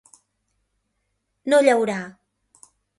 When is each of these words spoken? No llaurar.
No 1.53 1.63
llaurar. 1.69 2.03